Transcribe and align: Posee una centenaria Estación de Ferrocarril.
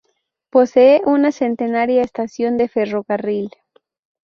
Posee 0.49 1.03
una 1.05 1.31
centenaria 1.31 2.01
Estación 2.01 2.57
de 2.57 2.67
Ferrocarril. 2.67 3.51